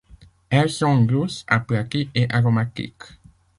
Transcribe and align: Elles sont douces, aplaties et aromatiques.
Elles 0.49 0.71
sont 0.71 0.99
douces, 1.03 1.45
aplaties 1.47 2.09
et 2.15 2.25
aromatiques. 2.33 3.03